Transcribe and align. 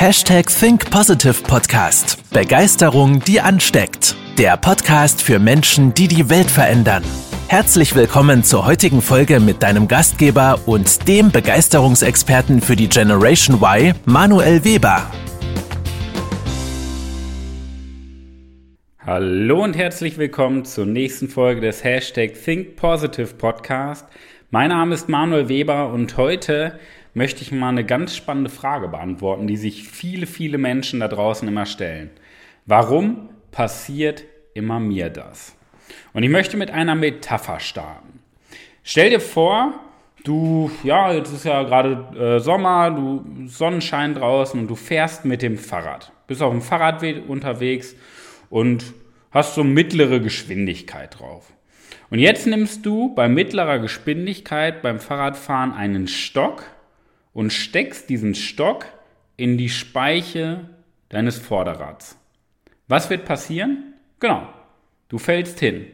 Hashtag 0.00 0.46
Think 0.46 0.88
Positive 0.92 1.42
Podcast. 1.42 2.22
Begeisterung, 2.32 3.18
die 3.18 3.40
ansteckt. 3.40 4.14
Der 4.38 4.56
Podcast 4.56 5.20
für 5.20 5.40
Menschen, 5.40 5.92
die 5.92 6.06
die 6.06 6.30
Welt 6.30 6.48
verändern. 6.48 7.02
Herzlich 7.48 7.96
willkommen 7.96 8.44
zur 8.44 8.64
heutigen 8.64 9.02
Folge 9.02 9.40
mit 9.40 9.60
deinem 9.60 9.88
Gastgeber 9.88 10.60
und 10.66 11.08
dem 11.08 11.32
Begeisterungsexperten 11.32 12.60
für 12.60 12.76
die 12.76 12.88
Generation 12.88 13.56
Y, 13.60 13.92
Manuel 14.04 14.64
Weber. 14.64 15.10
Hallo 19.00 19.64
und 19.64 19.76
herzlich 19.76 20.16
willkommen 20.16 20.64
zur 20.64 20.86
nächsten 20.86 21.28
Folge 21.28 21.60
des 21.60 21.82
Hashtag 21.82 22.34
Think 22.34 22.76
Positive 22.76 23.34
Podcast. 23.34 24.06
Mein 24.52 24.68
Name 24.68 24.94
ist 24.94 25.08
Manuel 25.08 25.48
Weber 25.48 25.92
und 25.92 26.16
heute 26.16 26.78
möchte 27.18 27.42
ich 27.42 27.52
mal 27.52 27.68
eine 27.68 27.84
ganz 27.84 28.16
spannende 28.16 28.48
Frage 28.48 28.88
beantworten, 28.88 29.46
die 29.46 29.58
sich 29.58 29.86
viele, 29.86 30.26
viele 30.26 30.56
Menschen 30.56 31.00
da 31.00 31.08
draußen 31.08 31.46
immer 31.46 31.66
stellen. 31.66 32.10
Warum 32.64 33.28
passiert 33.50 34.24
immer 34.54 34.80
mir 34.80 35.10
das? 35.10 35.54
Und 36.14 36.22
ich 36.22 36.30
möchte 36.30 36.56
mit 36.56 36.70
einer 36.70 36.94
Metapher 36.94 37.60
starten. 37.60 38.20
Stell 38.82 39.10
dir 39.10 39.20
vor, 39.20 39.74
du, 40.24 40.70
ja, 40.84 41.12
jetzt 41.12 41.32
ist 41.32 41.44
ja 41.44 41.62
gerade 41.64 42.36
äh, 42.36 42.40
Sommer, 42.40 42.90
du 42.90 43.24
Sonnenschein 43.46 44.14
draußen 44.14 44.58
und 44.58 44.68
du 44.68 44.76
fährst 44.76 45.24
mit 45.24 45.42
dem 45.42 45.58
Fahrrad. 45.58 46.12
Bist 46.26 46.40
auf 46.40 46.52
dem 46.52 46.62
Fahrradweg 46.62 47.28
unterwegs 47.28 47.96
und 48.48 48.94
hast 49.30 49.54
so 49.54 49.64
mittlere 49.64 50.20
Geschwindigkeit 50.20 51.18
drauf. 51.18 51.52
Und 52.10 52.20
jetzt 52.20 52.46
nimmst 52.46 52.86
du 52.86 53.14
bei 53.14 53.28
mittlerer 53.28 53.80
Geschwindigkeit 53.80 54.82
beim 54.82 55.00
Fahrradfahren 55.00 55.72
einen 55.72 56.06
Stock 56.06 56.64
und 57.32 57.52
steckst 57.52 58.08
diesen 58.08 58.34
Stock 58.34 58.86
in 59.36 59.56
die 59.56 59.68
Speiche 59.68 60.68
deines 61.08 61.38
Vorderrads. 61.38 62.18
Was 62.88 63.10
wird 63.10 63.24
passieren? 63.24 63.94
Genau, 64.20 64.48
du 65.08 65.18
fällst 65.18 65.60
hin. 65.60 65.86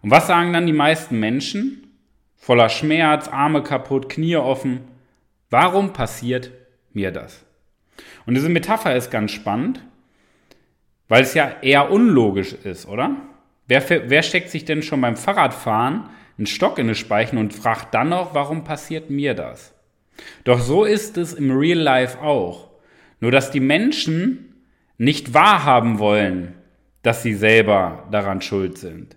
Und 0.00 0.10
was 0.10 0.26
sagen 0.26 0.52
dann 0.52 0.66
die 0.66 0.72
meisten 0.72 1.18
Menschen? 1.18 1.88
Voller 2.36 2.68
Schmerz, 2.68 3.28
Arme 3.28 3.62
kaputt, 3.62 4.08
Knie 4.08 4.36
offen. 4.36 4.80
Warum 5.50 5.92
passiert 5.92 6.52
mir 6.92 7.10
das? 7.10 7.44
Und 8.26 8.34
diese 8.34 8.48
Metapher 8.48 8.94
ist 8.94 9.10
ganz 9.10 9.32
spannend, 9.32 9.82
weil 11.08 11.22
es 11.22 11.34
ja 11.34 11.56
eher 11.62 11.90
unlogisch 11.90 12.52
ist, 12.52 12.86
oder? 12.86 13.16
Wer, 13.66 14.10
wer 14.10 14.22
steckt 14.22 14.50
sich 14.50 14.64
denn 14.64 14.82
schon 14.82 15.00
beim 15.00 15.16
Fahrradfahren 15.16 16.08
einen 16.36 16.46
Stock 16.46 16.78
in 16.78 16.86
eine 16.86 16.94
Speichen 16.94 17.38
und 17.38 17.52
fragt 17.52 17.94
dann 17.94 18.10
noch, 18.10 18.34
warum 18.34 18.64
passiert 18.64 19.10
mir 19.10 19.34
das? 19.34 19.74
Doch 20.44 20.60
so 20.60 20.84
ist 20.84 21.16
es 21.18 21.34
im 21.34 21.50
Real 21.56 21.78
Life 21.78 22.20
auch. 22.20 22.70
Nur 23.20 23.30
dass 23.30 23.50
die 23.50 23.60
Menschen 23.60 24.54
nicht 24.96 25.34
wahrhaben 25.34 25.98
wollen, 25.98 26.54
dass 27.02 27.22
sie 27.22 27.34
selber 27.34 28.06
daran 28.10 28.40
schuld 28.40 28.78
sind. 28.78 29.16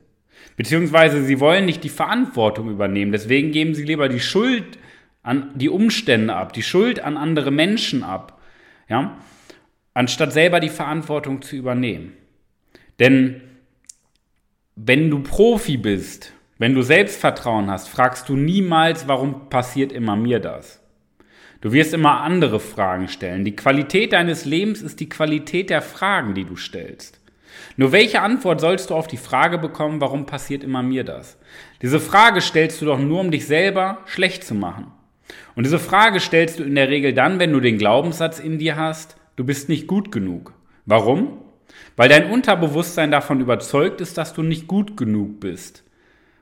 Beziehungsweise 0.58 1.24
sie 1.24 1.40
wollen 1.40 1.66
nicht 1.66 1.84
die 1.84 1.90
Verantwortung 1.90 2.70
übernehmen. 2.70 3.12
Deswegen 3.12 3.52
geben 3.52 3.74
sie 3.74 3.84
lieber 3.84 4.10
die 4.10 4.20
Schuld 4.20 4.78
an 5.24 5.52
die 5.56 5.70
Umstände 5.70 6.36
ab, 6.36 6.54
die 6.54 6.64
Schuld 6.64 7.00
an 7.00 7.18
andere 7.18 7.52
Menschen 7.52 8.04
ab. 8.04 8.40
Ja? 8.88 9.18
Anstatt 9.94 10.34
selber 10.34 10.60
die 10.60 10.70
Verantwortung 10.70 11.42
zu 11.42 11.56
übernehmen. 11.56 12.14
Denn 13.00 13.42
wenn 14.76 15.10
du 15.10 15.22
Profi 15.22 15.78
bist, 15.78 16.34
wenn 16.58 16.76
du 16.76 16.82
Selbstvertrauen 16.82 17.70
hast, 17.70 17.90
fragst 17.90 18.30
du 18.30 18.36
niemals, 18.36 19.08
warum 19.08 19.50
passiert 19.50 19.92
immer 19.92 20.16
mir 20.16 20.40
das. 20.40 20.81
Du 21.62 21.72
wirst 21.74 21.94
immer 21.94 22.22
andere 22.22 22.60
Fragen 22.60 23.08
stellen. 23.08 23.46
Die 23.46 23.56
Qualität 23.56 24.14
deines 24.14 24.46
Lebens 24.46 24.82
ist 24.82 25.00
die 25.00 25.10
Qualität 25.10 25.70
der 25.70 25.84
Fragen, 25.84 26.34
die 26.34 26.44
du 26.44 26.56
stellst. 26.56 27.20
Nur 27.78 27.92
welche 27.92 28.22
Antwort 28.22 28.60
sollst 28.60 28.90
du 28.90 28.96
auf 28.96 29.08
die 29.08 29.18
Frage 29.18 29.60
bekommen, 29.60 30.02
warum 30.02 30.26
passiert 30.26 30.64
immer 30.64 30.82
mir 30.82 31.04
das? 31.04 31.38
Diese 31.84 32.00
Frage 32.00 32.42
stellst 32.42 32.82
du 32.82 32.86
doch 32.86 32.98
nur, 32.98 33.20
um 33.20 33.30
dich 33.30 33.46
selber 33.46 34.00
schlecht 34.06 34.44
zu 34.44 34.56
machen. 34.56 34.88
Und 35.56 35.66
diese 35.66 35.78
Frage 35.78 36.20
stellst 36.20 36.58
du 36.58 36.64
in 36.64 36.76
der 36.76 36.90
Regel 36.90 37.14
dann, 37.14 37.40
wenn 37.40 37.54
du 37.54 37.60
den 37.60 37.78
Glaubenssatz 37.78 38.40
in 38.40 38.58
dir 38.58 38.76
hast, 38.76 39.16
du 39.36 39.44
bist 39.44 39.70
nicht 39.70 39.86
gut 39.86 40.12
genug. 40.12 40.54
Warum? 40.88 41.38
Weil 41.96 42.10
dein 42.10 42.32
Unterbewusstsein 42.32 43.12
davon 43.12 43.40
überzeugt 43.40 44.02
ist, 44.02 44.18
dass 44.18 44.34
du 44.34 44.42
nicht 44.42 44.68
gut 44.68 44.98
genug 44.98 45.40
bist. 45.40 45.84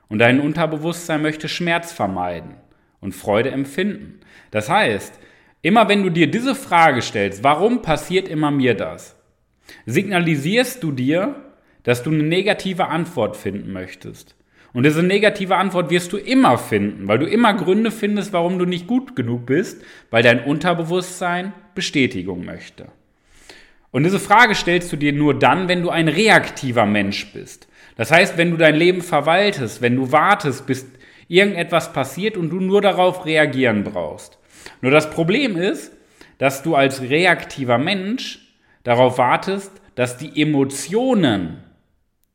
Und 0.08 0.18
dein 0.20 0.40
Unterbewusstsein 0.40 1.20
möchte 1.20 1.48
Schmerz 1.48 1.92
vermeiden 1.92 2.54
und 3.00 3.14
Freude 3.14 3.50
empfinden. 3.50 4.20
Das 4.50 4.68
heißt, 4.68 5.18
immer 5.62 5.88
wenn 5.88 6.02
du 6.02 6.10
dir 6.10 6.30
diese 6.30 6.54
Frage 6.54 7.02
stellst, 7.02 7.42
warum 7.44 7.82
passiert 7.82 8.28
immer 8.28 8.50
mir 8.50 8.74
das, 8.74 9.16
signalisierst 9.86 10.82
du 10.82 10.92
dir, 10.92 11.36
dass 11.82 12.02
du 12.02 12.10
eine 12.10 12.22
negative 12.22 12.88
Antwort 12.88 13.36
finden 13.36 13.72
möchtest. 13.72 14.36
Und 14.72 14.84
diese 14.84 15.02
negative 15.02 15.56
Antwort 15.56 15.90
wirst 15.90 16.12
du 16.12 16.16
immer 16.16 16.56
finden, 16.56 17.08
weil 17.08 17.18
du 17.18 17.26
immer 17.26 17.54
Gründe 17.54 17.90
findest, 17.90 18.32
warum 18.32 18.58
du 18.58 18.66
nicht 18.66 18.86
gut 18.86 19.16
genug 19.16 19.46
bist, 19.46 19.82
weil 20.10 20.22
dein 20.22 20.44
Unterbewusstsein 20.44 21.52
Bestätigung 21.74 22.44
möchte. 22.44 22.86
Und 23.90 24.04
diese 24.04 24.20
Frage 24.20 24.54
stellst 24.54 24.92
du 24.92 24.96
dir 24.96 25.12
nur 25.12 25.36
dann, 25.36 25.66
wenn 25.66 25.82
du 25.82 25.90
ein 25.90 26.06
reaktiver 26.06 26.86
Mensch 26.86 27.32
bist. 27.32 27.66
Das 27.96 28.12
heißt, 28.12 28.38
wenn 28.38 28.52
du 28.52 28.56
dein 28.56 28.76
Leben 28.76 29.02
verwaltest, 29.02 29.82
wenn 29.82 29.96
du 29.96 30.12
wartest, 30.12 30.66
bis 30.66 30.86
irgendetwas 31.30 31.92
passiert 31.92 32.36
und 32.36 32.50
du 32.50 32.60
nur 32.60 32.82
darauf 32.82 33.24
reagieren 33.24 33.84
brauchst. 33.84 34.38
Nur 34.80 34.90
das 34.90 35.10
Problem 35.10 35.56
ist, 35.56 35.92
dass 36.38 36.62
du 36.62 36.74
als 36.74 37.02
reaktiver 37.02 37.78
Mensch 37.78 38.56
darauf 38.82 39.18
wartest, 39.18 39.72
dass 39.94 40.16
die 40.16 40.40
Emotionen, 40.40 41.62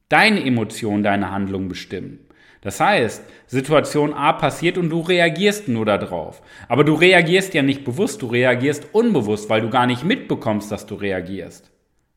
deine 0.10 0.46
Emotionen, 0.46 1.04
deine 1.04 1.32
Handlung 1.32 1.68
bestimmen. 1.68 2.20
Das 2.62 2.80
heißt, 2.80 3.24
Situation 3.48 4.14
A 4.14 4.34
passiert 4.34 4.78
und 4.78 4.90
du 4.90 5.02
reagierst 5.02 5.68
nur 5.68 5.86
darauf. 5.86 6.42
Aber 6.68 6.84
du 6.84 6.94
reagierst 6.94 7.54
ja 7.54 7.62
nicht 7.62 7.84
bewusst, 7.84 8.22
du 8.22 8.28
reagierst 8.28 8.88
unbewusst, 8.94 9.50
weil 9.50 9.62
du 9.62 9.70
gar 9.70 9.86
nicht 9.86 10.04
mitbekommst, 10.04 10.72
dass 10.72 10.86
du 10.86 10.96
reagierst. 10.96 11.70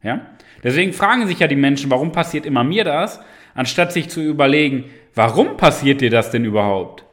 Ja? 0.02 0.26
Deswegen 0.62 0.92
fragen 0.92 1.26
sich 1.26 1.40
ja 1.40 1.48
die 1.48 1.56
Menschen, 1.56 1.90
warum 1.90 2.12
passiert 2.12 2.46
immer 2.46 2.64
mir 2.64 2.84
das, 2.84 3.20
anstatt 3.54 3.92
sich 3.92 4.08
zu 4.08 4.22
überlegen, 4.22 4.84
Warum 5.18 5.56
passiert 5.56 6.00
dir 6.00 6.10
das 6.10 6.30
denn 6.30 6.44
überhaupt? 6.44 7.04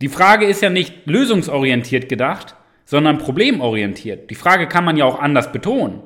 Die 0.00 0.08
Frage 0.08 0.46
ist 0.46 0.62
ja 0.62 0.68
nicht 0.68 1.06
lösungsorientiert 1.06 2.08
gedacht, 2.08 2.56
sondern 2.84 3.18
problemorientiert. 3.18 4.28
Die 4.30 4.34
Frage 4.34 4.66
kann 4.66 4.84
man 4.84 4.96
ja 4.96 5.04
auch 5.04 5.20
anders 5.20 5.52
betonen. 5.52 6.02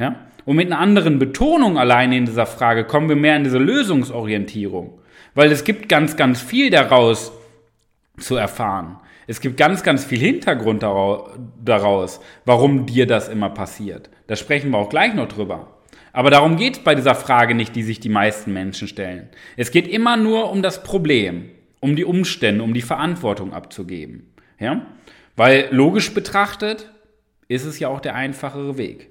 Ja? 0.00 0.16
Und 0.44 0.56
mit 0.56 0.66
einer 0.66 0.80
anderen 0.80 1.20
Betonung 1.20 1.78
alleine 1.78 2.16
in 2.16 2.26
dieser 2.26 2.46
Frage 2.46 2.82
kommen 2.86 3.08
wir 3.08 3.14
mehr 3.14 3.36
in 3.36 3.44
diese 3.44 3.58
Lösungsorientierung. 3.58 4.98
Weil 5.36 5.52
es 5.52 5.62
gibt 5.62 5.88
ganz, 5.88 6.16
ganz 6.16 6.40
viel 6.40 6.70
daraus 6.70 7.30
zu 8.18 8.34
erfahren. 8.34 8.96
Es 9.28 9.40
gibt 9.40 9.56
ganz, 9.58 9.84
ganz 9.84 10.04
viel 10.04 10.18
Hintergrund 10.18 10.82
daraus, 10.82 12.20
warum 12.44 12.84
dir 12.84 13.06
das 13.06 13.28
immer 13.28 13.50
passiert. 13.50 14.10
Da 14.26 14.34
sprechen 14.34 14.72
wir 14.72 14.78
auch 14.78 14.88
gleich 14.88 15.14
noch 15.14 15.28
drüber. 15.28 15.79
Aber 16.12 16.30
darum 16.30 16.56
geht 16.56 16.78
es 16.78 16.84
bei 16.84 16.94
dieser 16.94 17.14
Frage 17.14 17.54
nicht, 17.54 17.76
die 17.76 17.82
sich 17.82 18.00
die 18.00 18.08
meisten 18.08 18.52
Menschen 18.52 18.88
stellen. 18.88 19.28
Es 19.56 19.70
geht 19.70 19.86
immer 19.86 20.16
nur 20.16 20.50
um 20.50 20.62
das 20.62 20.82
Problem, 20.82 21.50
um 21.80 21.96
die 21.96 22.04
Umstände, 22.04 22.64
um 22.64 22.74
die 22.74 22.82
Verantwortung 22.82 23.52
abzugeben. 23.52 24.32
Ja? 24.58 24.86
Weil 25.36 25.68
logisch 25.70 26.12
betrachtet 26.12 26.90
ist 27.48 27.64
es 27.64 27.78
ja 27.78 27.88
auch 27.88 28.00
der 28.00 28.14
einfachere 28.14 28.76
Weg. 28.76 29.08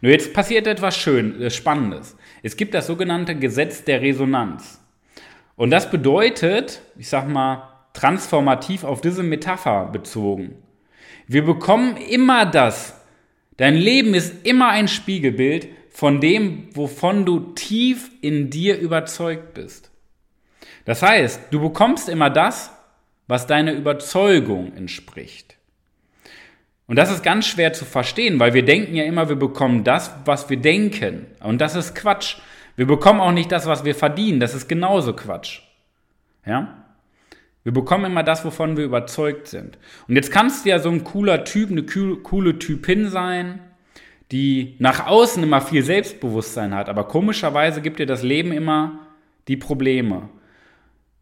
Nur 0.00 0.12
jetzt 0.12 0.34
passiert 0.34 0.66
etwas 0.66 0.96
schön, 0.96 1.40
äh, 1.40 1.50
Spannendes. 1.50 2.16
Es 2.42 2.56
gibt 2.56 2.74
das 2.74 2.86
sogenannte 2.86 3.34
Gesetz 3.34 3.84
der 3.84 4.02
Resonanz. 4.02 4.80
Und 5.56 5.70
das 5.70 5.90
bedeutet, 5.90 6.82
ich 6.98 7.08
sag 7.08 7.28
mal, 7.28 7.68
transformativ 7.92 8.84
auf 8.84 9.00
diese 9.00 9.22
Metapher 9.22 9.86
bezogen. 9.86 10.56
Wir 11.26 11.44
bekommen 11.44 11.96
immer 11.96 12.46
das. 12.46 13.00
Dein 13.58 13.76
Leben 13.76 14.14
ist 14.14 14.46
immer 14.46 14.68
ein 14.70 14.88
Spiegelbild 14.88 15.68
von 15.92 16.20
dem, 16.20 16.68
wovon 16.74 17.24
du 17.24 17.52
tief 17.54 18.10
in 18.22 18.50
dir 18.50 18.78
überzeugt 18.78 19.54
bist. 19.54 19.90
Das 20.84 21.02
heißt, 21.02 21.40
du 21.50 21.60
bekommst 21.60 22.08
immer 22.08 22.30
das, 22.30 22.72
was 23.28 23.46
deiner 23.46 23.72
Überzeugung 23.72 24.74
entspricht. 24.74 25.56
Und 26.86 26.96
das 26.96 27.10
ist 27.10 27.22
ganz 27.22 27.46
schwer 27.46 27.72
zu 27.72 27.84
verstehen, 27.84 28.40
weil 28.40 28.54
wir 28.54 28.64
denken 28.64 28.94
ja 28.94 29.04
immer, 29.04 29.28
wir 29.28 29.36
bekommen 29.36 29.84
das, 29.84 30.14
was 30.24 30.50
wir 30.50 30.56
denken. 30.56 31.26
Und 31.40 31.60
das 31.60 31.74
ist 31.74 31.94
Quatsch. 31.94 32.36
Wir 32.74 32.86
bekommen 32.86 33.20
auch 33.20 33.32
nicht 33.32 33.52
das, 33.52 33.66
was 33.66 33.84
wir 33.84 33.94
verdienen. 33.94 34.40
Das 34.40 34.54
ist 34.54 34.68
genauso 34.68 35.14
Quatsch. 35.14 35.60
Ja? 36.44 36.84
Wir 37.62 37.72
bekommen 37.72 38.06
immer 38.06 38.24
das, 38.24 38.44
wovon 38.44 38.76
wir 38.76 38.84
überzeugt 38.84 39.46
sind. 39.46 39.78
Und 40.08 40.16
jetzt 40.16 40.32
kannst 40.32 40.64
du 40.64 40.70
ja 40.70 40.80
so 40.80 40.90
ein 40.90 41.04
cooler 41.04 41.44
Typ, 41.44 41.70
eine 41.70 41.84
coole 41.84 42.58
Typin 42.58 43.08
sein, 43.08 43.60
die 44.32 44.76
nach 44.78 45.06
außen 45.06 45.42
immer 45.42 45.60
viel 45.60 45.82
Selbstbewusstsein 45.82 46.74
hat, 46.74 46.88
aber 46.88 47.04
komischerweise 47.04 47.82
gibt 47.82 48.00
ihr 48.00 48.06
das 48.06 48.22
Leben 48.22 48.50
immer 48.50 49.06
die 49.46 49.58
Probleme. 49.58 50.30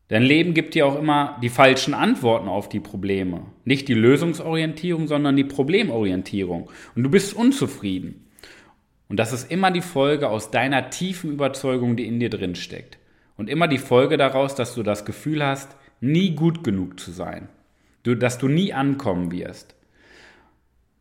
Dein 0.08 0.22
Leben 0.22 0.54
gibt 0.54 0.74
dir 0.74 0.86
auch 0.86 0.98
immer 0.98 1.38
die 1.42 1.48
falschen 1.48 1.94
Antworten 1.94 2.48
auf 2.48 2.68
die 2.68 2.80
Probleme. 2.80 3.42
Nicht 3.64 3.88
die 3.88 3.94
Lösungsorientierung, 3.94 5.06
sondern 5.06 5.36
die 5.36 5.44
Problemorientierung. 5.44 6.70
Und 6.96 7.02
du 7.04 7.10
bist 7.10 7.34
unzufrieden. 7.34 8.26
Und 9.08 9.18
das 9.18 9.32
ist 9.32 9.50
immer 9.50 9.70
die 9.70 9.80
Folge 9.80 10.28
aus 10.28 10.50
deiner 10.50 10.90
tiefen 10.90 11.32
Überzeugung, 11.32 11.96
die 11.96 12.06
in 12.06 12.18
dir 12.18 12.30
drin 12.30 12.54
steckt. 12.54 12.98
Und 13.36 13.48
immer 13.48 13.68
die 13.68 13.78
Folge 13.78 14.16
daraus, 14.16 14.54
dass 14.54 14.74
du 14.74 14.82
das 14.82 15.04
Gefühl 15.04 15.44
hast, 15.44 15.76
nie 16.00 16.34
gut 16.34 16.64
genug 16.64 16.98
zu 16.98 17.12
sein. 17.12 17.48
Dass 18.02 18.38
du 18.38 18.48
nie 18.48 18.72
ankommen 18.72 19.30
wirst. 19.30 19.74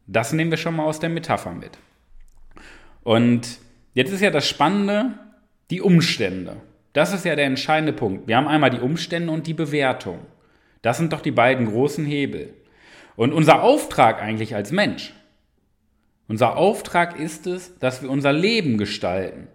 Das 0.06 0.34
nehmen 0.34 0.52
wir 0.52 0.58
schon 0.58 0.76
mal 0.76 0.86
aus 0.86 1.00
der 1.00 1.10
Metapher 1.10 1.54
mit. 1.54 1.78
Und 3.10 3.58
jetzt 3.96 4.14
ist 4.14 4.22
ja 4.22 4.30
das 4.30 4.48
Spannende, 4.48 5.18
die 5.72 5.82
Umstände. 5.82 6.58
Das 6.94 7.12
ist 7.12 7.26
ja 7.26 7.36
der 7.36 7.46
entscheidende 7.46 7.92
Punkt. 7.92 8.28
Wir 8.28 8.38
haben 8.38 8.48
einmal 8.48 8.70
die 8.70 8.82
Umstände 8.82 9.34
und 9.34 9.48
die 9.48 9.56
Bewertung. 9.56 10.20
Das 10.84 10.98
sind 10.98 11.12
doch 11.12 11.22
die 11.22 11.32
beiden 11.32 11.66
großen 11.66 12.06
Hebel. 12.06 12.54
Und 13.16 13.34
unser 13.34 13.64
Auftrag 13.64 14.22
eigentlich 14.22 14.54
als 14.54 14.72
Mensch, 14.72 15.12
unser 16.28 16.56
Auftrag 16.56 17.20
ist 17.20 17.48
es, 17.48 17.80
dass 17.80 18.04
wir 18.04 18.12
unser 18.12 18.32
Leben 18.32 18.78
gestalten. 18.78 19.48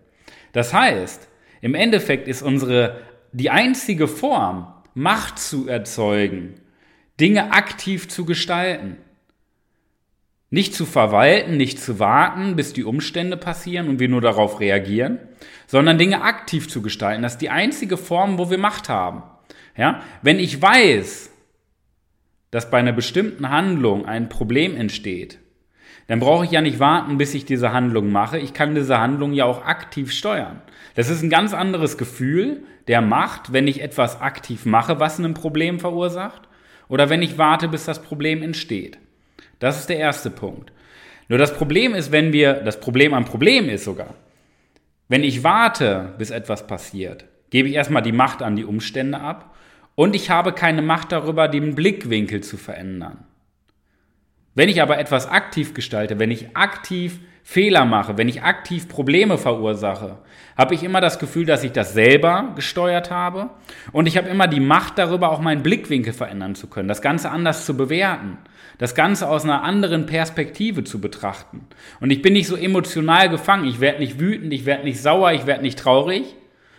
Das 0.51 0.75
heißt, 0.75 1.29
im 1.61 1.77
Endeffekt 1.77 2.27
ist 2.27 2.43
unsere, 2.43 3.03
die 3.31 3.51
einzige 3.51 4.09
Form, 4.09 4.67
Macht 4.95 5.39
zu 5.39 5.69
erzeugen, 5.69 6.55
Dinge 7.21 7.53
aktiv 7.53 8.09
zu 8.09 8.25
gestalten. 8.25 8.97
Nicht 10.55 10.73
zu 10.73 10.87
verwalten, 10.87 11.57
nicht 11.57 11.81
zu 11.81 11.99
warten, 11.99 12.55
bis 12.55 12.73
die 12.73 12.85
Umstände 12.85 13.37
passieren 13.37 13.89
und 13.89 13.99
wir 13.99 14.09
nur 14.09 14.21
darauf 14.21 14.61
reagieren, 14.61 15.19
sondern 15.67 15.99
Dinge 15.99 16.23
aktiv 16.23 16.69
zu 16.69 16.81
gestalten. 16.81 17.25
Das 17.25 17.33
ist 17.33 17.41
die 17.43 17.51
einzige 17.51 17.97
Form, 17.97 18.39
wo 18.39 18.51
wir 18.51 18.59
Macht 18.59 18.89
haben. 18.89 19.25
Ja? 19.77 20.03
Wenn 20.23 20.39
ich 20.39 20.63
weiß, 20.63 21.33
dass 22.53 22.71
bei 22.71 22.79
einer 22.79 22.93
bestimmten 22.93 23.51
Handlung 23.51 24.07
ein 24.07 24.29
Problem 24.29 24.77
entsteht, 24.77 25.41
dann 26.07 26.21
brauche 26.21 26.45
ich 26.45 26.53
ja 26.53 26.61
nicht 26.61 26.79
warten, 26.79 27.19
bis 27.19 27.35
ich 27.35 27.45
diese 27.45 27.73
Handlung 27.73 28.13
mache. 28.13 28.39
Ich 28.39 28.55
kann 28.55 28.77
diese 28.77 29.01
Handlung 29.01 29.33
ja 29.33 29.47
auch 29.47 29.65
aktiv 29.65 30.13
steuern. 30.13 30.63
Das 30.95 31.11
ist 31.11 31.21
ein 31.23 31.31
ganz 31.31 31.53
anderes 31.53 31.99
Gefühl 31.99 32.63
der 32.87 33.01
Macht, 33.01 33.53
wenn 33.53 33.67
ich 33.67 33.83
etwas 33.83 34.21
aktiv 34.21 34.67
mache, 34.67 35.01
was 35.01 35.19
ein 35.19 35.35
Problem 35.35 35.81
verursacht, 35.81 36.43
oder 36.87 37.11
wenn 37.11 37.23
ich 37.23 37.39
warte, 37.39 37.67
bis 37.67 37.87
das 37.87 38.03
Problem 38.03 38.41
entsteht. 38.41 38.99
Das 39.65 39.81
ist 39.81 39.89
der 39.89 39.97
erste 39.97 40.29
Punkt. 40.29 40.73
Nur 41.31 41.39
das 41.39 41.57
Problem 41.57 41.95
ist, 41.95 42.13
wenn 42.13 42.35
wir, 42.35 42.53
das 42.53 42.81
Problem 42.81 43.15
am 43.15 43.25
Problem 43.25 43.71
ist 43.71 43.85
sogar, 43.85 44.13
wenn 45.09 45.25
ich 45.25 45.43
warte, 45.43 46.13
bis 46.19 46.29
etwas 46.29 46.67
passiert, 46.67 47.25
gebe 47.49 47.71
ich 47.71 47.75
erstmal 47.75 48.03
die 48.03 48.13
Macht 48.13 48.43
an 48.43 48.57
die 48.57 48.67
Umstände 48.67 49.19
ab 49.19 49.57
und 49.95 50.15
ich 50.15 50.29
habe 50.29 50.53
keine 50.53 50.83
Macht 50.83 51.13
darüber, 51.13 51.49
den 51.49 51.75
Blickwinkel 51.75 52.43
zu 52.43 52.59
verändern. 52.59 53.25
Wenn 54.55 54.69
ich 54.69 54.83
aber 54.83 54.99
etwas 54.99 55.31
aktiv 55.31 55.73
gestalte, 55.73 56.19
wenn 56.19 56.31
ich 56.31 56.55
aktiv 56.55 57.21
Fehler 57.47 57.85
mache, 57.85 58.17
wenn 58.17 58.31
ich 58.31 58.43
aktiv 58.43 58.89
Probleme 58.89 59.37
verursache, 59.37 60.17
habe 60.57 60.75
ich 60.75 60.83
immer 60.83 61.03
das 61.03 61.19
Gefühl, 61.19 61.45
dass 61.45 61.63
ich 61.63 61.73
das 61.73 61.93
selber 61.93 62.53
gesteuert 62.57 63.11
habe 63.11 63.51
und 63.93 64.07
ich 64.07 64.17
habe 64.17 64.31
immer 64.31 64.49
die 64.49 64.61
Macht 64.61 64.97
darüber, 64.97 65.31
auch 65.31 65.41
meinen 65.41 65.63
Blickwinkel 65.63 66.15
verändern 66.15 66.55
zu 66.55 66.69
können, 66.69 66.89
das 66.89 67.03
Ganze 67.03 67.31
anders 67.31 67.67
zu 67.67 67.77
bewerten, 67.77 68.39
das 68.79 68.95
Ganze 68.95 69.29
aus 69.29 69.45
einer 69.45 69.63
anderen 69.63 70.07
Perspektive 70.07 70.85
zu 70.85 71.03
betrachten. 71.03 71.67
Und 72.01 72.11
ich 72.11 72.23
bin 72.23 72.33
nicht 72.33 72.47
so 72.47 72.57
emotional 72.57 73.29
gefangen, 73.29 73.67
ich 73.67 73.79
werde 73.79 73.99
nicht 73.99 74.19
wütend, 74.19 74.51
ich 74.55 74.65
werde 74.65 74.85
nicht 74.85 75.03
sauer, 75.03 75.33
ich 75.33 75.45
werde 75.45 75.63
nicht 75.63 75.79
traurig, 75.79 76.35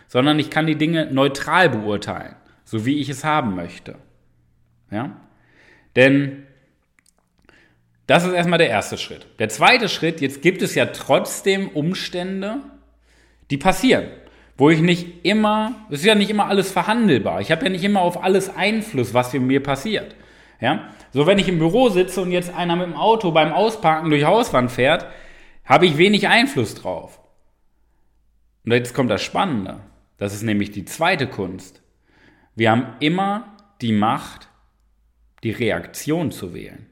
sondern 0.08 0.40
ich 0.40 0.50
kann 0.50 0.66
die 0.66 0.76
Dinge 0.76 1.06
neutral 1.12 1.68
beurteilen, 1.68 2.34
so 2.64 2.84
wie 2.84 2.98
ich 2.98 3.08
es 3.08 3.22
haben 3.22 3.54
möchte. 3.54 3.94
Ja? 4.90 5.12
Denn 5.94 6.45
das 8.06 8.24
ist 8.24 8.32
erstmal 8.32 8.58
der 8.58 8.70
erste 8.70 8.98
Schritt. 8.98 9.26
Der 9.38 9.48
zweite 9.48 9.88
Schritt, 9.88 10.20
jetzt 10.20 10.42
gibt 10.42 10.62
es 10.62 10.74
ja 10.74 10.86
trotzdem 10.86 11.68
Umstände, 11.68 12.58
die 13.50 13.58
passieren, 13.58 14.06
wo 14.56 14.70
ich 14.70 14.80
nicht 14.80 15.24
immer, 15.24 15.74
es 15.90 16.00
ist 16.00 16.06
ja 16.06 16.14
nicht 16.14 16.30
immer 16.30 16.46
alles 16.46 16.70
verhandelbar. 16.70 17.40
Ich 17.40 17.50
habe 17.50 17.64
ja 17.64 17.70
nicht 17.70 17.84
immer 17.84 18.00
auf 18.00 18.22
alles 18.22 18.54
Einfluss, 18.54 19.12
was 19.12 19.32
mir 19.32 19.62
passiert. 19.62 20.14
Ja? 20.60 20.88
So, 21.12 21.26
wenn 21.26 21.38
ich 21.38 21.48
im 21.48 21.58
Büro 21.58 21.88
sitze 21.88 22.20
und 22.20 22.30
jetzt 22.30 22.54
einer 22.54 22.76
mit 22.76 22.86
dem 22.86 22.96
Auto 22.96 23.32
beim 23.32 23.52
Ausparken 23.52 24.10
durch 24.10 24.24
Hauswand 24.24 24.70
fährt, 24.70 25.06
habe 25.64 25.86
ich 25.86 25.98
wenig 25.98 26.28
Einfluss 26.28 26.74
drauf. 26.74 27.20
Und 28.64 28.72
jetzt 28.72 28.94
kommt 28.94 29.10
das 29.10 29.22
Spannende. 29.22 29.80
Das 30.16 30.32
ist 30.32 30.42
nämlich 30.42 30.70
die 30.70 30.84
zweite 30.84 31.26
Kunst. 31.26 31.82
Wir 32.54 32.70
haben 32.70 32.94
immer 33.00 33.56
die 33.80 33.92
Macht, 33.92 34.48
die 35.42 35.50
Reaktion 35.50 36.30
zu 36.30 36.54
wählen. 36.54 36.86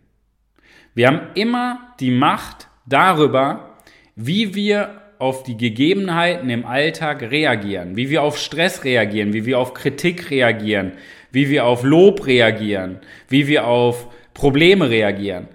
Wir 0.94 1.08
haben 1.08 1.20
immer 1.34 1.94
die 1.98 2.12
Macht 2.12 2.68
darüber, 2.86 3.76
wie 4.14 4.54
wir 4.54 5.02
auf 5.18 5.42
die 5.42 5.56
Gegebenheiten 5.56 6.50
im 6.50 6.64
Alltag 6.64 7.22
reagieren, 7.22 7.96
wie 7.96 8.10
wir 8.10 8.22
auf 8.22 8.38
Stress 8.38 8.84
reagieren, 8.84 9.32
wie 9.32 9.44
wir 9.44 9.58
auf 9.58 9.74
Kritik 9.74 10.30
reagieren, 10.30 10.92
wie 11.32 11.48
wir 11.48 11.64
auf 11.64 11.82
Lob 11.82 12.26
reagieren, 12.26 13.00
wie 13.28 13.48
wir 13.48 13.66
auf 13.66 14.08
Probleme 14.34 14.90
reagieren. 14.90 15.48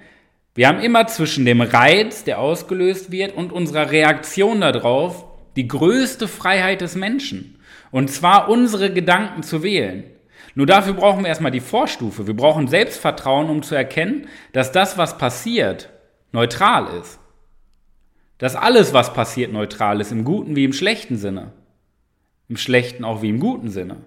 Wir 0.55 0.67
haben 0.67 0.79
immer 0.79 1.07
zwischen 1.07 1.45
dem 1.45 1.61
Reiz, 1.61 2.23
der 2.23 2.39
ausgelöst 2.39 3.11
wird, 3.11 3.35
und 3.35 3.53
unserer 3.53 3.91
Reaktion 3.91 4.59
darauf 4.59 5.25
die 5.55 5.67
größte 5.67 6.27
Freiheit 6.27 6.81
des 6.81 6.95
Menschen. 6.95 7.59
Und 7.91 8.09
zwar 8.09 8.49
unsere 8.49 8.91
Gedanken 8.91 9.43
zu 9.43 9.63
wählen. 9.63 10.03
Nur 10.55 10.65
dafür 10.65 10.93
brauchen 10.93 11.21
wir 11.21 11.29
erstmal 11.29 11.51
die 11.51 11.59
Vorstufe. 11.59 12.27
Wir 12.27 12.35
brauchen 12.35 12.67
Selbstvertrauen, 12.67 13.49
um 13.49 13.63
zu 13.63 13.75
erkennen, 13.75 14.27
dass 14.53 14.71
das, 14.71 14.97
was 14.97 15.17
passiert, 15.17 15.89
neutral 16.31 16.87
ist. 16.99 17.19
Dass 18.37 18.55
alles, 18.55 18.93
was 18.93 19.13
passiert, 19.13 19.51
neutral 19.51 20.01
ist, 20.01 20.11
im 20.11 20.23
guten 20.23 20.55
wie 20.55 20.65
im 20.65 20.73
schlechten 20.73 21.17
Sinne. 21.17 21.51
Im 22.47 22.57
schlechten 22.57 23.03
auch 23.03 23.21
wie 23.21 23.29
im 23.29 23.39
guten 23.39 23.69
Sinne. 23.69 23.97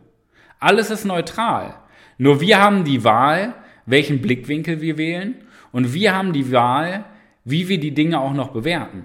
Alles 0.58 0.90
ist 0.90 1.04
neutral. 1.04 1.76
Nur 2.18 2.40
wir 2.40 2.60
haben 2.60 2.84
die 2.84 3.04
Wahl, 3.04 3.54
welchen 3.86 4.20
Blickwinkel 4.22 4.80
wir 4.80 4.96
wählen 4.96 5.34
und 5.70 5.92
wir 5.92 6.14
haben 6.14 6.32
die 6.32 6.52
Wahl, 6.52 7.04
wie 7.44 7.68
wir 7.68 7.80
die 7.80 7.94
Dinge 7.94 8.20
auch 8.20 8.32
noch 8.32 8.48
bewerten. 8.48 9.04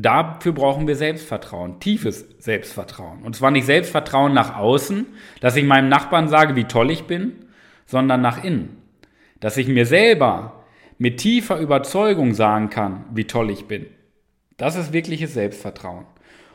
Dafür 0.00 0.52
brauchen 0.52 0.86
wir 0.86 0.94
Selbstvertrauen, 0.94 1.80
tiefes 1.80 2.24
Selbstvertrauen. 2.38 3.22
Und 3.22 3.34
zwar 3.34 3.50
nicht 3.50 3.66
Selbstvertrauen 3.66 4.32
nach 4.32 4.56
außen, 4.56 5.06
dass 5.40 5.56
ich 5.56 5.64
meinem 5.64 5.88
Nachbarn 5.88 6.28
sage, 6.28 6.54
wie 6.54 6.64
toll 6.64 6.92
ich 6.92 7.04
bin, 7.04 7.32
sondern 7.84 8.20
nach 8.20 8.44
innen. 8.44 8.76
Dass 9.40 9.56
ich 9.56 9.66
mir 9.66 9.86
selber 9.86 10.64
mit 10.98 11.18
tiefer 11.18 11.58
Überzeugung 11.58 12.34
sagen 12.34 12.70
kann, 12.70 13.06
wie 13.12 13.24
toll 13.24 13.50
ich 13.50 13.66
bin. 13.66 13.86
Das 14.56 14.76
ist 14.76 14.92
wirkliches 14.92 15.34
Selbstvertrauen. 15.34 16.06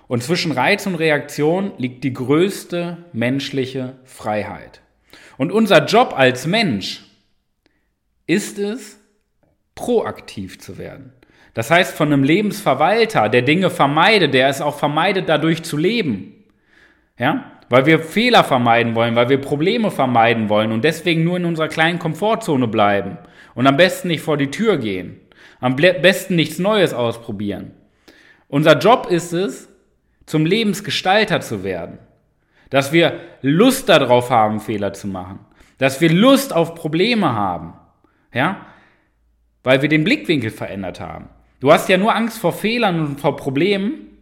Und 0.07 0.23
zwischen 0.23 0.53
Reiz 0.53 0.85
und 0.85 0.95
Reaktion 0.95 1.73
liegt 1.77 2.05
die 2.05 2.13
größte 2.13 3.05
menschliche 3.11 3.97
Freiheit. 4.05 4.81
Und 5.37 5.51
unser 5.51 5.85
Job 5.85 6.13
als 6.15 6.47
Mensch 6.47 7.03
ist 8.25 8.57
es, 8.57 8.99
proaktiv 9.75 10.59
zu 10.59 10.77
werden. 10.77 11.11
Das 11.53 11.69
heißt, 11.69 11.95
von 11.95 12.11
einem 12.11 12.23
Lebensverwalter, 12.23 13.29
der 13.29 13.43
Dinge 13.43 13.69
vermeidet, 13.69 14.33
der 14.33 14.47
es 14.49 14.61
auch 14.61 14.77
vermeidet, 14.77 15.29
dadurch 15.29 15.63
zu 15.63 15.77
leben. 15.77 16.43
Ja? 17.17 17.51
Weil 17.69 17.85
wir 17.85 17.99
Fehler 17.99 18.43
vermeiden 18.43 18.95
wollen, 18.95 19.15
weil 19.15 19.29
wir 19.29 19.39
Probleme 19.39 19.91
vermeiden 19.91 20.49
wollen 20.49 20.71
und 20.71 20.83
deswegen 20.83 21.23
nur 21.23 21.37
in 21.37 21.45
unserer 21.45 21.67
kleinen 21.67 21.99
Komfortzone 21.99 22.67
bleiben 22.67 23.17
und 23.55 23.67
am 23.67 23.77
besten 23.77 24.07
nicht 24.07 24.21
vor 24.21 24.37
die 24.37 24.51
Tür 24.51 24.77
gehen. 24.77 25.19
Am 25.59 25.75
besten 25.75 26.35
nichts 26.35 26.59
Neues 26.59 26.93
ausprobieren. 26.93 27.71
Unser 28.47 28.77
Job 28.77 29.07
ist 29.09 29.31
es, 29.31 29.69
zum 30.25 30.45
Lebensgestalter 30.45 31.41
zu 31.41 31.63
werden. 31.63 31.99
Dass 32.69 32.91
wir 32.91 33.19
Lust 33.41 33.87
darauf 33.89 34.29
haben, 34.29 34.59
Fehler 34.59 34.93
zu 34.93 35.07
machen. 35.07 35.39
Dass 35.77 36.01
wir 36.01 36.11
Lust 36.11 36.53
auf 36.53 36.75
Probleme 36.75 37.33
haben. 37.33 37.73
Ja? 38.33 38.65
Weil 39.63 39.81
wir 39.81 39.89
den 39.89 40.03
Blickwinkel 40.03 40.49
verändert 40.49 40.99
haben. 40.99 41.29
Du 41.63 41.71
hast 41.71 41.87
ja 41.87 41.95
nur 41.95 42.13
Angst 42.13 42.39
vor 42.39 42.51
Fehlern 42.51 42.99
und 42.99 43.21
vor 43.21 43.37
Problemen 43.37 44.17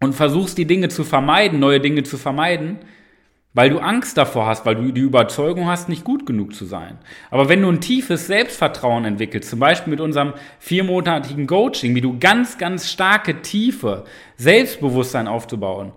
und 0.00 0.12
versuchst 0.12 0.58
die 0.58 0.64
Dinge 0.64 0.88
zu 0.88 1.04
vermeiden, 1.04 1.60
neue 1.60 1.78
Dinge 1.78 2.02
zu 2.02 2.18
vermeiden, 2.18 2.80
weil 3.54 3.70
du 3.70 3.78
Angst 3.78 4.18
davor 4.18 4.46
hast, 4.46 4.66
weil 4.66 4.74
du 4.74 4.90
die 4.90 5.02
Überzeugung 5.02 5.68
hast, 5.68 5.88
nicht 5.88 6.02
gut 6.02 6.26
genug 6.26 6.52
zu 6.52 6.64
sein. 6.64 6.98
Aber 7.30 7.48
wenn 7.48 7.62
du 7.62 7.68
ein 7.68 7.80
tiefes 7.80 8.26
Selbstvertrauen 8.26 9.04
entwickelst, 9.04 9.50
zum 9.50 9.60
Beispiel 9.60 9.92
mit 9.92 10.00
unserem 10.00 10.34
viermonatigen 10.58 11.46
Coaching, 11.46 11.94
wie 11.94 12.00
du 12.00 12.18
ganz, 12.18 12.58
ganz 12.58 12.90
starke, 12.90 13.40
tiefe 13.40 14.02
Selbstbewusstsein 14.36 15.28
aufzubauen, 15.28 15.92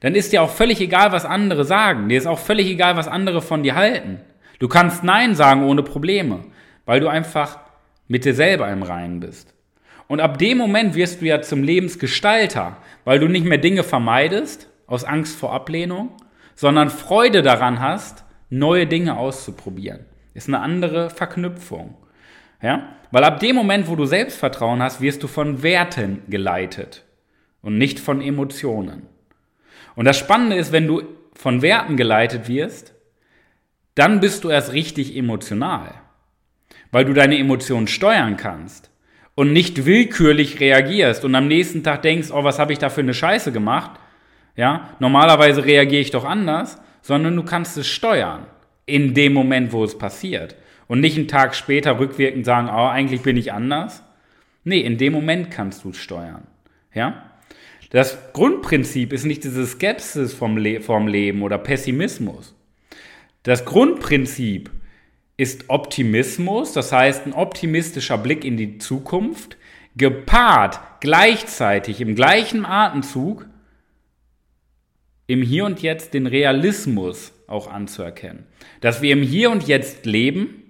dann 0.00 0.16
ist 0.16 0.32
dir 0.32 0.42
auch 0.42 0.50
völlig 0.50 0.80
egal, 0.80 1.12
was 1.12 1.24
andere 1.24 1.64
sagen. 1.64 2.08
Dir 2.08 2.18
ist 2.18 2.26
auch 2.26 2.40
völlig 2.40 2.66
egal, 2.66 2.96
was 2.96 3.06
andere 3.06 3.42
von 3.42 3.62
dir 3.62 3.76
halten. 3.76 4.18
Du 4.58 4.66
kannst 4.66 5.04
Nein 5.04 5.36
sagen 5.36 5.62
ohne 5.62 5.84
Probleme, 5.84 6.40
weil 6.84 6.98
du 6.98 7.06
einfach 7.06 7.60
mit 8.08 8.24
dir 8.24 8.34
selber 8.34 8.68
im 8.72 8.82
Reinen 8.82 9.20
bist. 9.20 9.51
Und 10.12 10.20
ab 10.20 10.36
dem 10.36 10.58
Moment 10.58 10.94
wirst 10.94 11.22
du 11.22 11.24
ja 11.24 11.40
zum 11.40 11.62
Lebensgestalter, 11.62 12.76
weil 13.06 13.18
du 13.18 13.28
nicht 13.28 13.46
mehr 13.46 13.56
Dinge 13.56 13.82
vermeidest 13.82 14.68
aus 14.86 15.04
Angst 15.04 15.38
vor 15.38 15.54
Ablehnung, 15.54 16.10
sondern 16.54 16.90
Freude 16.90 17.40
daran 17.40 17.80
hast, 17.80 18.22
neue 18.50 18.86
Dinge 18.86 19.16
auszuprobieren. 19.16 20.00
Ist 20.34 20.48
eine 20.48 20.60
andere 20.60 21.08
Verknüpfung. 21.08 21.96
Ja? 22.60 22.90
Weil 23.10 23.24
ab 23.24 23.40
dem 23.40 23.56
Moment, 23.56 23.88
wo 23.88 23.96
du 23.96 24.04
Selbstvertrauen 24.04 24.82
hast, 24.82 25.00
wirst 25.00 25.22
du 25.22 25.28
von 25.28 25.62
Werten 25.62 26.20
geleitet 26.28 27.04
und 27.62 27.78
nicht 27.78 27.98
von 27.98 28.20
Emotionen. 28.20 29.06
Und 29.94 30.04
das 30.04 30.18
Spannende 30.18 30.56
ist, 30.56 30.72
wenn 30.72 30.88
du 30.88 31.04
von 31.32 31.62
Werten 31.62 31.96
geleitet 31.96 32.48
wirst, 32.48 32.92
dann 33.94 34.20
bist 34.20 34.44
du 34.44 34.50
erst 34.50 34.74
richtig 34.74 35.16
emotional, 35.16 35.94
weil 36.90 37.06
du 37.06 37.14
deine 37.14 37.38
Emotionen 37.38 37.88
steuern 37.88 38.36
kannst 38.36 38.91
und 39.34 39.52
nicht 39.52 39.86
willkürlich 39.86 40.60
reagierst 40.60 41.24
und 41.24 41.34
am 41.34 41.48
nächsten 41.48 41.82
Tag 41.82 42.02
denkst, 42.02 42.30
oh, 42.32 42.44
was 42.44 42.58
habe 42.58 42.72
ich 42.72 42.78
da 42.78 42.90
für 42.90 43.00
eine 43.00 43.14
Scheiße 43.14 43.52
gemacht? 43.52 43.92
Ja, 44.56 44.90
normalerweise 44.98 45.64
reagiere 45.64 46.02
ich 46.02 46.10
doch 46.10 46.24
anders, 46.24 46.78
sondern 47.00 47.36
du 47.36 47.42
kannst 47.42 47.76
es 47.78 47.88
steuern 47.88 48.46
in 48.84 49.14
dem 49.14 49.32
Moment, 49.32 49.72
wo 49.72 49.84
es 49.84 49.96
passiert 49.96 50.56
und 50.88 51.00
nicht 51.00 51.16
einen 51.16 51.28
Tag 51.28 51.54
später 51.54 51.98
rückwirkend 51.98 52.44
sagen, 52.44 52.68
oh, 52.68 52.88
eigentlich 52.88 53.22
bin 53.22 53.36
ich 53.36 53.52
anders. 53.52 54.02
Nee, 54.64 54.80
in 54.80 54.98
dem 54.98 55.12
Moment 55.12 55.50
kannst 55.50 55.84
du 55.84 55.90
es 55.90 55.96
steuern. 55.96 56.46
Ja? 56.94 57.30
Das 57.90 58.32
Grundprinzip 58.32 59.12
ist 59.12 59.24
nicht 59.24 59.44
diese 59.44 59.66
Skepsis 59.66 60.34
vom, 60.34 60.56
Le 60.56 60.80
vom 60.80 61.08
Leben 61.08 61.42
oder 61.42 61.58
Pessimismus. 61.58 62.54
Das 63.42 63.64
Grundprinzip 63.64 64.70
ist 65.42 65.64
Optimismus, 65.68 66.72
das 66.72 66.92
heißt 66.92 67.26
ein 67.26 67.32
optimistischer 67.32 68.16
Blick 68.16 68.44
in 68.44 68.56
die 68.56 68.78
Zukunft, 68.78 69.56
gepaart 69.96 70.80
gleichzeitig 71.00 72.00
im 72.00 72.14
gleichen 72.14 72.64
Atemzug 72.64 73.46
im 75.26 75.42
Hier 75.42 75.64
und 75.66 75.82
Jetzt 75.82 76.14
den 76.14 76.26
Realismus 76.26 77.32
auch 77.46 77.70
anzuerkennen. 77.70 78.46
Dass 78.80 79.02
wir 79.02 79.12
im 79.12 79.22
Hier 79.22 79.50
und 79.50 79.66
Jetzt 79.66 80.06
leben 80.06 80.62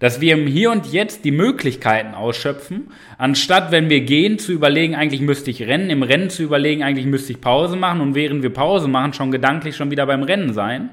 dass 0.00 0.20
wir 0.20 0.32
im 0.32 0.46
Hier 0.46 0.72
und 0.72 0.86
Jetzt 0.92 1.24
die 1.24 1.30
Möglichkeiten 1.30 2.14
ausschöpfen, 2.14 2.90
anstatt 3.18 3.70
wenn 3.70 3.90
wir 3.90 4.00
gehen 4.00 4.38
zu 4.38 4.50
überlegen, 4.52 4.94
eigentlich 4.94 5.20
müsste 5.20 5.50
ich 5.50 5.62
rennen, 5.62 5.90
im 5.90 6.02
Rennen 6.02 6.30
zu 6.30 6.42
überlegen, 6.42 6.82
eigentlich 6.82 7.06
müsste 7.06 7.32
ich 7.32 7.40
Pause 7.40 7.76
machen 7.76 8.00
und 8.00 8.14
während 8.14 8.42
wir 8.42 8.50
Pause 8.50 8.88
machen, 8.88 9.12
schon 9.12 9.30
gedanklich 9.30 9.76
schon 9.76 9.90
wieder 9.90 10.06
beim 10.06 10.22
Rennen 10.22 10.54
sein, 10.54 10.90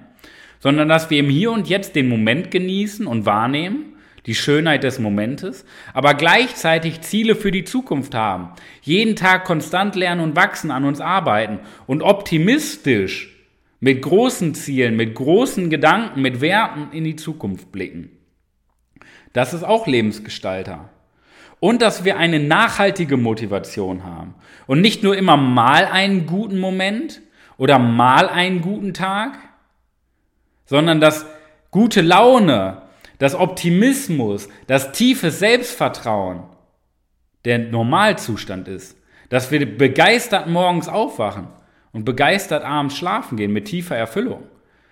sondern 0.60 0.90
dass 0.90 1.10
wir 1.10 1.20
im 1.20 1.30
Hier 1.30 1.52
und 1.52 1.70
Jetzt 1.70 1.96
den 1.96 2.10
Moment 2.10 2.52
genießen 2.52 3.08
und 3.08 3.26
wahrnehmen, 3.26 3.94
die 4.26 4.36
Schönheit 4.36 4.84
des 4.84 5.00
Momentes, 5.00 5.66
aber 5.94 6.14
gleichzeitig 6.14 7.02
Ziele 7.02 7.36
für 7.36 7.52
die 7.52 7.64
Zukunft 7.64 8.14
haben, 8.14 8.50
jeden 8.82 9.16
Tag 9.16 9.46
konstant 9.46 9.96
lernen 9.96 10.22
und 10.22 10.36
wachsen, 10.36 10.70
an 10.70 10.84
uns 10.84 11.00
arbeiten 11.00 11.60
und 11.88 12.04
optimistisch 12.04 13.34
mit 13.80 14.02
großen 14.02 14.54
Zielen, 14.54 14.96
mit 14.96 15.16
großen 15.16 15.70
Gedanken, 15.70 16.22
mit 16.22 16.42
Werten 16.42 16.90
in 16.92 17.06
die 17.06 17.16
Zukunft 17.16 17.72
blicken. 17.72 18.12
Das 19.34 19.54
ist 19.54 19.64
auch 19.64 19.88
Lebensgestalter. 19.88 20.90
Und 21.60 21.82
dass 21.82 22.04
wir 22.04 22.18
eine 22.18 22.40
nachhaltige 22.40 23.18
Motivation 23.18 24.04
haben. 24.04 24.36
Und 24.68 24.82
nicht 24.82 25.04
nur 25.04 25.18
immer 25.18 25.38
mal 25.38 25.86
einen 25.86 26.26
guten 26.28 26.60
Moment 26.60 27.22
oder 27.58 27.80
mal 27.80 28.30
einen 28.30 28.62
guten 28.62 28.94
Tag, 28.94 29.38
sondern 30.68 31.02
dass 31.02 31.26
gute 31.72 32.02
Laune, 32.02 32.84
das 33.18 33.34
Optimismus, 33.34 34.48
das 34.68 34.92
tiefe 34.92 35.32
Selbstvertrauen 35.32 36.44
der 37.46 37.58
Normalzustand 37.58 38.68
ist. 38.68 38.96
Dass 39.30 39.52
wir 39.52 39.78
begeistert 39.78 40.48
morgens 40.48 40.88
aufwachen 40.88 41.48
und 41.92 42.06
begeistert 42.06 42.64
abends 42.64 42.96
schlafen 42.96 43.38
gehen 43.38 43.52
mit 43.52 43.66
tiefer 43.66 43.98
Erfüllung. 43.98 44.44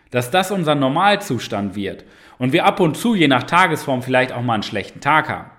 Dass 0.10 0.32
das 0.32 0.52
unser 0.52 0.76
Normalzustand 0.76 1.76
wird 1.76 2.04
und 2.38 2.52
wir 2.52 2.66
ab 2.66 2.80
und 2.80 2.98
zu, 2.98 3.16
je 3.16 3.28
nach 3.28 3.44
Tagesform, 3.44 4.02
vielleicht 4.02 4.32
auch 4.32 4.42
mal 4.42 4.56
einen 4.56 4.64
schlechten 4.64 5.02
Tag 5.02 5.30
haben. 5.30 5.52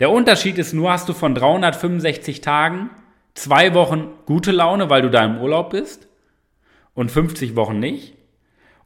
Der 0.00 0.10
Unterschied 0.10 0.58
ist 0.58 0.72
nur, 0.72 0.90
hast 0.90 1.08
du 1.08 1.12
von 1.12 1.34
365 1.34 2.40
Tagen 2.40 2.90
zwei 3.34 3.74
Wochen 3.74 4.08
gute 4.26 4.50
Laune, 4.50 4.90
weil 4.90 5.02
du 5.02 5.10
da 5.10 5.24
im 5.24 5.38
Urlaub 5.38 5.70
bist 5.70 6.08
und 6.94 7.10
50 7.10 7.56
Wochen 7.56 7.78
nicht. 7.78 8.14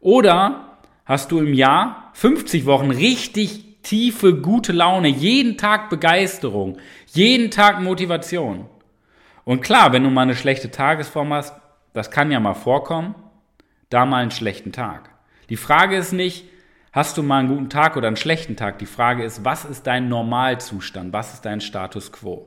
Oder 0.00 0.63
hast 1.04 1.32
du 1.32 1.38
im 1.38 1.54
Jahr 1.54 2.10
50 2.14 2.66
Wochen 2.66 2.90
richtig 2.90 3.82
tiefe, 3.82 4.34
gute 4.34 4.72
Laune, 4.72 5.08
jeden 5.08 5.58
Tag 5.58 5.90
Begeisterung, 5.90 6.78
jeden 7.06 7.50
Tag 7.50 7.80
Motivation. 7.80 8.66
Und 9.44 9.60
klar, 9.60 9.92
wenn 9.92 10.04
du 10.04 10.10
mal 10.10 10.22
eine 10.22 10.36
schlechte 10.36 10.70
Tagesform 10.70 11.32
hast, 11.32 11.54
das 11.92 12.10
kann 12.10 12.30
ja 12.30 12.40
mal 12.40 12.54
vorkommen, 12.54 13.14
da 13.90 14.06
mal 14.06 14.22
einen 14.22 14.30
schlechten 14.30 14.72
Tag. 14.72 15.10
Die 15.50 15.56
Frage 15.56 15.96
ist 15.96 16.12
nicht, 16.12 16.46
Hast 16.94 17.18
du 17.18 17.24
mal 17.24 17.40
einen 17.40 17.48
guten 17.48 17.70
Tag 17.70 17.96
oder 17.96 18.06
einen 18.06 18.16
schlechten 18.16 18.54
Tag? 18.54 18.78
Die 18.78 18.86
Frage 18.86 19.24
ist, 19.24 19.44
was 19.44 19.64
ist 19.64 19.88
dein 19.88 20.08
Normalzustand? 20.08 21.12
Was 21.12 21.34
ist 21.34 21.44
dein 21.44 21.60
Status 21.60 22.12
quo? 22.12 22.46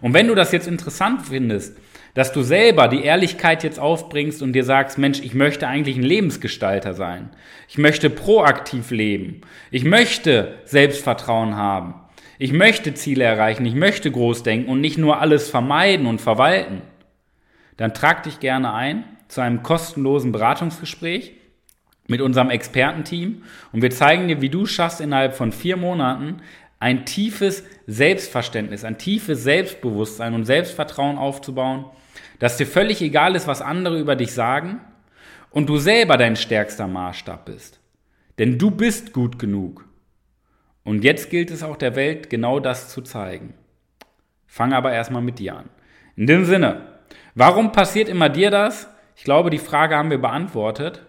Und 0.00 0.14
wenn 0.14 0.26
du 0.26 0.34
das 0.34 0.50
jetzt 0.50 0.66
interessant 0.66 1.22
findest, 1.22 1.78
dass 2.14 2.32
du 2.32 2.42
selber 2.42 2.86
die 2.86 3.02
Ehrlichkeit 3.02 3.64
jetzt 3.64 3.80
aufbringst 3.80 4.40
und 4.40 4.52
dir 4.52 4.64
sagst, 4.64 4.98
Mensch, 4.98 5.20
ich 5.20 5.34
möchte 5.34 5.66
eigentlich 5.66 5.96
ein 5.96 6.02
Lebensgestalter 6.02 6.94
sein. 6.94 7.30
Ich 7.68 7.76
möchte 7.76 8.08
proaktiv 8.08 8.90
leben. 8.92 9.40
Ich 9.72 9.84
möchte 9.84 10.54
Selbstvertrauen 10.64 11.56
haben. 11.56 11.94
Ich 12.38 12.52
möchte 12.52 12.94
Ziele 12.94 13.24
erreichen. 13.24 13.66
Ich 13.66 13.74
möchte 13.74 14.10
groß 14.10 14.44
denken 14.44 14.70
und 14.70 14.80
nicht 14.80 14.96
nur 14.96 15.20
alles 15.20 15.48
vermeiden 15.48 16.06
und 16.06 16.20
verwalten. 16.20 16.82
Dann 17.76 17.94
trag 17.94 18.22
dich 18.22 18.38
gerne 18.38 18.72
ein 18.72 19.04
zu 19.26 19.40
einem 19.40 19.64
kostenlosen 19.64 20.30
Beratungsgespräch 20.30 21.32
mit 22.06 22.20
unserem 22.20 22.50
Expertenteam 22.50 23.42
und 23.72 23.82
wir 23.82 23.90
zeigen 23.90 24.28
dir, 24.28 24.40
wie 24.40 24.50
du 24.50 24.66
schaffst, 24.66 25.00
innerhalb 25.00 25.34
von 25.34 25.50
vier 25.50 25.76
Monaten 25.76 26.42
ein 26.78 27.06
tiefes 27.06 27.64
Selbstverständnis, 27.86 28.84
ein 28.84 28.98
tiefes 28.98 29.42
Selbstbewusstsein 29.42 30.34
und 30.34 30.44
Selbstvertrauen 30.44 31.16
aufzubauen, 31.16 31.86
dass 32.38 32.56
dir 32.56 32.66
völlig 32.66 33.00
egal 33.02 33.36
ist, 33.36 33.46
was 33.46 33.62
andere 33.62 33.98
über 33.98 34.16
dich 34.16 34.32
sagen 34.32 34.80
und 35.50 35.68
du 35.68 35.78
selber 35.78 36.16
dein 36.16 36.36
stärkster 36.36 36.86
Maßstab 36.86 37.46
bist. 37.46 37.80
Denn 38.38 38.58
du 38.58 38.70
bist 38.70 39.12
gut 39.12 39.38
genug. 39.38 39.84
Und 40.82 41.04
jetzt 41.04 41.30
gilt 41.30 41.50
es 41.50 41.62
auch 41.62 41.76
der 41.76 41.96
Welt, 41.96 42.28
genau 42.28 42.60
das 42.60 42.88
zu 42.88 43.02
zeigen. 43.02 43.54
Fang 44.46 44.72
aber 44.72 44.92
erstmal 44.92 45.22
mit 45.22 45.38
dir 45.38 45.56
an. 45.56 45.68
In 46.16 46.26
dem 46.26 46.44
Sinne, 46.44 46.82
warum 47.34 47.72
passiert 47.72 48.08
immer 48.08 48.28
dir 48.28 48.50
das? 48.50 48.88
Ich 49.16 49.24
glaube, 49.24 49.50
die 49.50 49.58
Frage 49.58 49.96
haben 49.96 50.10
wir 50.10 50.20
beantwortet. 50.20 51.02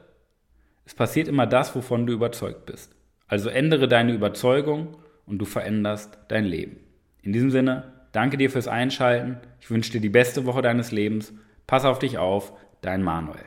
Es 0.85 0.93
passiert 0.93 1.27
immer 1.27 1.47
das, 1.47 1.75
wovon 1.75 2.05
du 2.05 2.13
überzeugt 2.13 2.65
bist. 2.67 2.95
Also 3.27 3.49
ändere 3.49 3.87
deine 3.87 4.13
Überzeugung 4.13 4.97
und 5.25 5.39
du 5.39 5.45
veränderst 5.45 6.19
dein 6.27 6.45
Leben. 6.45 6.77
In 7.23 7.33
diesem 7.33 7.49
Sinne, 7.49 7.94
danke 8.15 8.37
dir 8.37 8.49
fürs 8.49 8.67
Einschalten. 8.67 9.37
Ich 9.59 9.69
wünsche 9.69 9.91
dir 9.91 10.01
die 10.01 10.09
beste 10.09 10.45
Woche 10.45 10.61
deines 10.61 10.91
Lebens. 10.91 11.33
Pass 11.67 11.85
auf 11.85 11.99
dich 11.99 12.17
auf, 12.17 12.53
dein 12.81 13.03
Manuel. 13.03 13.43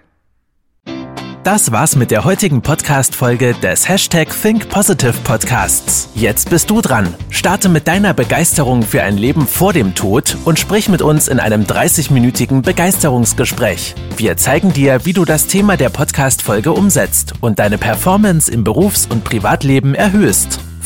Das 1.44 1.72
war's 1.72 1.96
mit 1.96 2.10
der 2.10 2.24
heutigen 2.24 2.60
Podcast-Folge 2.60 3.54
des 3.54 3.88
Hashtag 3.88 4.28
Think 4.42 4.68
Podcasts. 4.68 6.10
Jetzt 6.14 6.50
bist 6.50 6.68
du 6.68 6.82
dran. 6.82 7.14
Starte 7.30 7.70
mit 7.70 7.88
deiner 7.88 8.12
Begeisterung 8.12 8.82
für 8.82 9.02
ein 9.02 9.16
Leben 9.16 9.46
vor 9.46 9.72
dem 9.72 9.94
Tod 9.94 10.36
und 10.44 10.58
sprich 10.58 10.90
mit 10.90 11.00
uns 11.00 11.26
in 11.26 11.40
einem 11.40 11.62
30-minütigen 11.62 12.60
Begeisterungsgespräch. 12.60 13.94
Wir 14.18 14.36
zeigen 14.36 14.74
dir, 14.74 15.06
wie 15.06 15.14
du 15.14 15.24
das 15.24 15.46
Thema 15.46 15.78
der 15.78 15.88
Podcast-Folge 15.88 16.72
umsetzt 16.72 17.32
und 17.40 17.58
deine 17.60 17.78
Performance 17.78 18.52
im 18.52 18.62
Berufs- 18.62 19.06
und 19.06 19.24
Privatleben 19.24 19.94
erhöhst. 19.94 20.60